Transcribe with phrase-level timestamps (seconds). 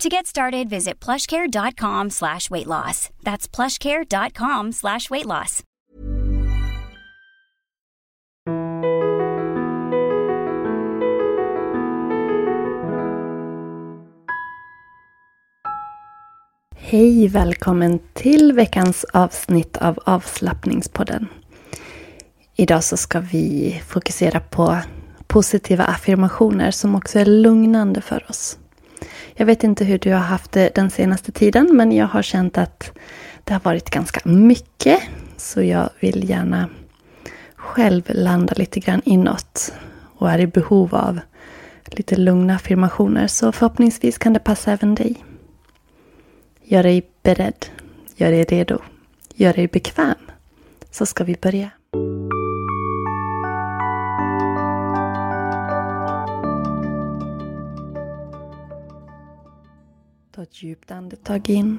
[0.00, 3.08] To get started, visit plushcare.com slash weight loss.
[3.22, 5.62] That's plushcare.com slash weight loss.
[16.76, 21.28] Hej, välkommen till veckans avsnitt av avslappningspodden.
[22.56, 24.78] Idag så ska vi fokusera på
[25.26, 28.58] positiva affirmationer som också är lugnande för oss.
[29.34, 32.58] Jag vet inte hur du har haft det den senaste tiden men jag har känt
[32.58, 32.92] att
[33.44, 35.00] det har varit ganska mycket.
[35.36, 36.68] Så jag vill gärna
[37.56, 39.72] själv landa lite grann inåt
[40.16, 41.20] och är i behov av
[41.86, 43.26] lite lugna affirmationer.
[43.26, 45.24] Så förhoppningsvis kan det passa även dig.
[46.62, 47.66] Gör dig beredd.
[48.16, 48.78] Gör dig redo.
[49.34, 50.14] Gör dig bekväm.
[50.90, 51.70] Så ska vi börja.
[60.56, 61.78] Ett djupt andetag in.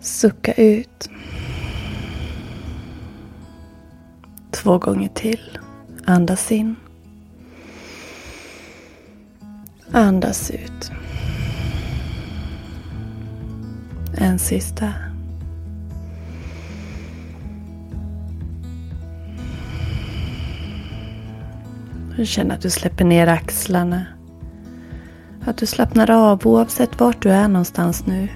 [0.00, 1.10] Sucka ut.
[4.50, 5.58] Två gånger till.
[6.04, 6.76] Andas in.
[9.92, 10.90] Andas ut.
[14.18, 14.92] En sista.
[22.24, 24.19] Känn att du släpper ner axlarna.
[25.50, 28.28] Att du slappnar av oavsett vart du är någonstans nu.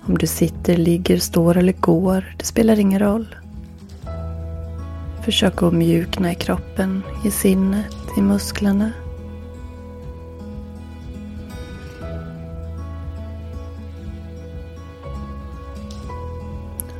[0.00, 3.36] Om du sitter, ligger, står eller går, det spelar ingen roll.
[5.24, 8.90] Försök att mjukna i kroppen, i sinnet, i musklerna.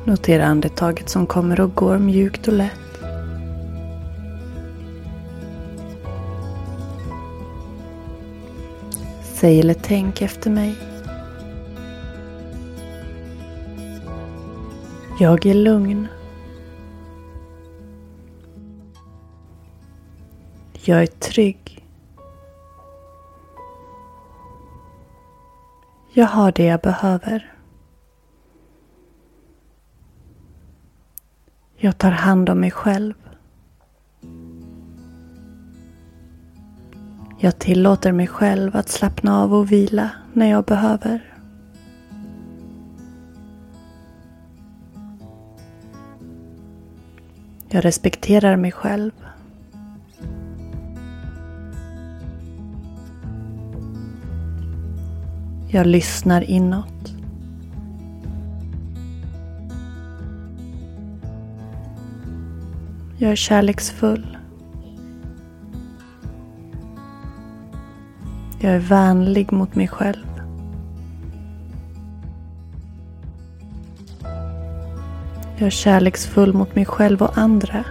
[0.05, 2.84] Notera andetaget som kommer och går mjukt och lätt.
[9.35, 10.75] Säg eller tänk efter mig.
[15.19, 16.07] Jag är lugn.
[20.73, 21.85] Jag är trygg.
[26.13, 27.53] Jag har det jag behöver.
[31.77, 33.24] Jag tar hand om mig själv.
[37.37, 41.33] Jag tillåter mig själv att slappna av och vila när jag behöver.
[47.69, 49.11] Jag respekterar mig själv.
[55.69, 57.15] Jag lyssnar inåt.
[63.17, 64.37] Jag är kärleksfull.
[68.65, 70.41] Jag är vänlig mot mig själv.
[75.57, 77.85] Jag är kärleksfull mot mig själv och andra.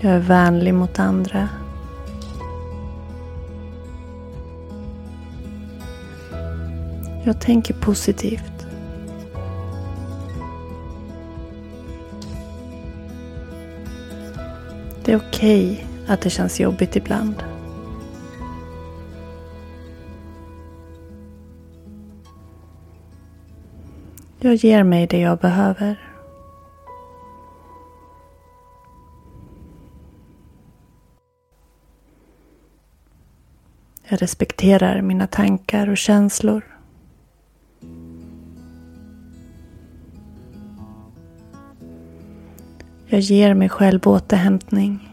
[0.00, 1.48] Jag är vänlig mot andra.
[7.24, 8.57] Jag tänker positivt.
[15.08, 17.44] Det är okej okay att det känns jobbigt ibland.
[24.40, 26.14] Jag ger mig det jag behöver.
[34.08, 36.77] Jag respekterar mina tankar och känslor.
[43.10, 45.08] Jag ger mig själv återhämtning.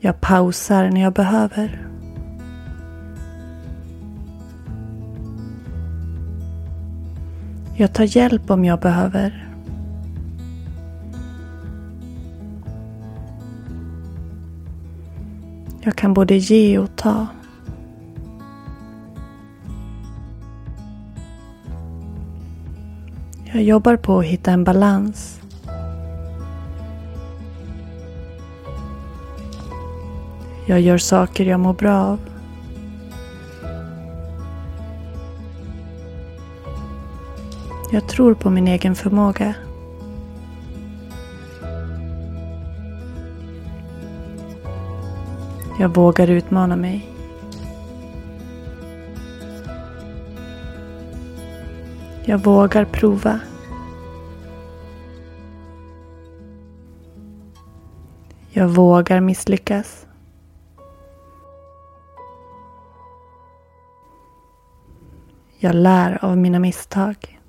[0.00, 1.88] Jag pausar när jag behöver.
[7.76, 9.48] Jag tar hjälp om jag behöver.
[15.82, 17.26] Jag kan både ge och ta.
[23.54, 25.40] Jag jobbar på att hitta en balans.
[30.66, 32.18] Jag gör saker jag mår bra av.
[37.92, 39.54] Jag tror på min egen förmåga.
[45.78, 47.11] Jag vågar utmana mig.
[52.24, 53.40] Jag vågar prova.
[58.50, 60.06] Jag vågar misslyckas.
[65.58, 67.40] Jag lär av mina misstag.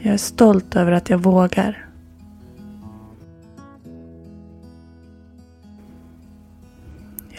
[0.00, 1.85] Jag är stolt över att jag vågar.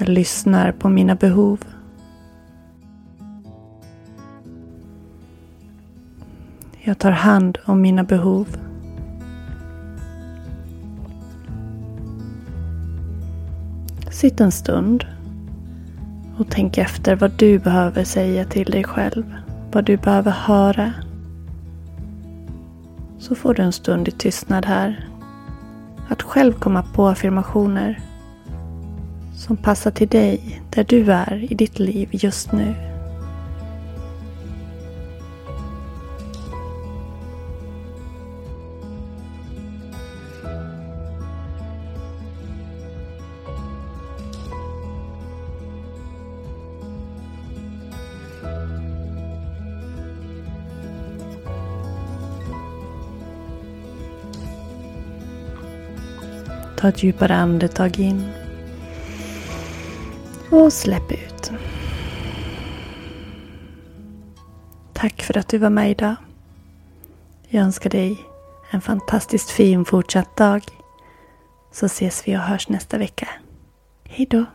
[0.07, 1.59] Lyssnar på mina behov.
[6.81, 8.47] Jag tar hand om mina behov.
[14.11, 15.05] Sitt en stund
[16.37, 19.35] och tänk efter vad du behöver säga till dig själv.
[19.71, 20.93] Vad du behöver höra.
[23.19, 25.09] Så får du en stund i tystnad här.
[26.09, 28.06] Att själv komma på affirmationer
[29.47, 32.75] som passar till dig där du är i ditt liv just nu.
[56.77, 58.36] Ta ett djupare andetag in.
[60.51, 61.51] Och släpp ut.
[64.93, 66.15] Tack för att du var med idag.
[67.47, 68.25] Jag önskar dig
[68.71, 70.63] en fantastiskt fin fortsatt dag.
[71.71, 73.27] Så ses vi och hörs nästa vecka.
[74.03, 74.45] Hejdå.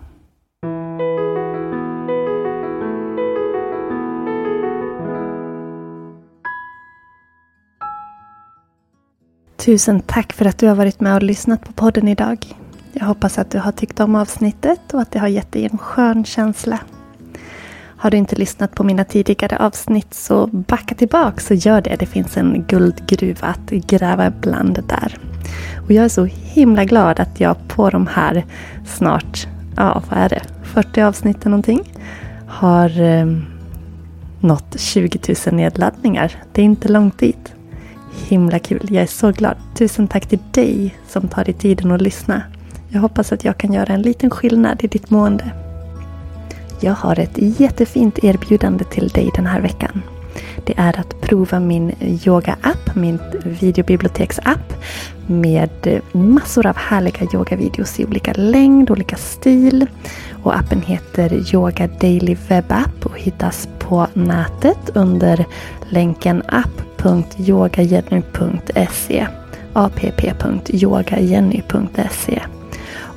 [9.56, 12.61] Tusen tack för att du har varit med och lyssnat på podden idag.
[12.92, 15.78] Jag hoppas att du har tyckt om avsnittet och att det har gett dig en
[15.78, 16.78] skön känsla.
[18.02, 21.96] Har du inte lyssnat på mina tidigare avsnitt så backa tillbaka och gör det.
[21.98, 25.18] Det finns en guldgruva att gräva bland där.
[25.84, 28.44] Och jag är så himla glad att jag på de här
[28.86, 29.46] snart,
[29.76, 31.92] ja vad är det, 40 avsnitten någonting,
[32.48, 33.26] har eh,
[34.40, 36.32] nått 20 000 nedladdningar.
[36.52, 37.54] Det är inte långt dit.
[38.28, 39.56] Himla kul, jag är så glad.
[39.74, 42.42] Tusen tack till dig som tar dig tiden att lyssna.
[42.94, 45.50] Jag hoppas att jag kan göra en liten skillnad i ditt mående.
[46.80, 50.02] Jag har ett jättefint erbjudande till dig den här veckan.
[50.66, 51.92] Det är att prova min
[52.26, 54.74] yoga-app, min videobiblioteksapp
[55.26, 59.86] med massor av härliga yogavideos i olika längd, olika stil.
[60.42, 65.44] Och appen heter Yoga Daily Web App och hittas på nätet under
[65.90, 69.26] länken app.yogajenny.se
[69.72, 72.42] app.yogajenny.se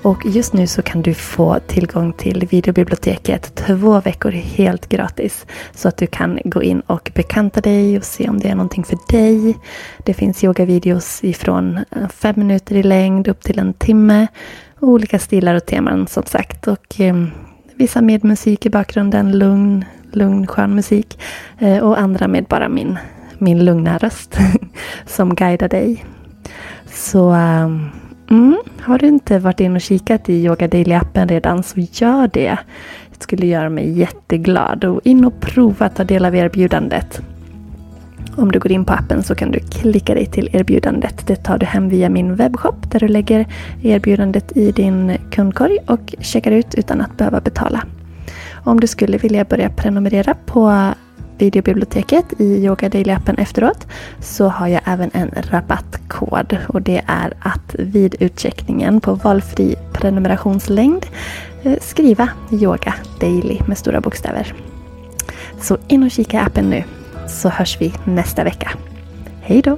[0.05, 5.45] och just nu så kan du få tillgång till videobiblioteket två veckor helt gratis.
[5.73, 8.83] Så att du kan gå in och bekanta dig och se om det är någonting
[8.83, 9.57] för dig.
[10.03, 14.27] Det finns yogavideos ifrån eh, fem minuter i längd upp till en timme.
[14.79, 16.67] Olika stilar och teman som sagt.
[16.67, 17.25] Och eh,
[17.75, 21.19] vissa med musik i bakgrunden, lugn, lugn skön musik.
[21.59, 22.97] Eh, och andra med bara min,
[23.37, 24.37] min lugna röst
[25.05, 26.05] som guidar dig.
[26.85, 27.69] Så eh,
[28.29, 28.57] Mm.
[28.81, 32.57] Har du inte varit in och kikat i Yoga Daily-appen redan så gör det.
[33.11, 34.83] Det skulle göra mig jätteglad.
[34.83, 37.21] Och in och prova att ta del av erbjudandet.
[38.37, 41.27] Om du går in på appen så kan du klicka dig till erbjudandet.
[41.27, 43.45] Det tar du hem via min webbshop där du lägger
[43.83, 47.83] erbjudandet i din kundkorg och checkar ut utan att behöva betala.
[48.53, 50.93] Om du skulle vilja börja prenumerera på
[51.37, 53.87] videobiblioteket i Yoga Daily-appen efteråt
[54.19, 61.05] så har jag även en rabattkod och det är att vid utcheckningen på valfri prenumerationslängd
[61.63, 64.53] eh, skriva Yoga Daily med stora bokstäver.
[65.61, 66.83] Så in och kika i appen nu
[67.27, 68.71] så hörs vi nästa vecka.
[69.41, 69.77] Hej då!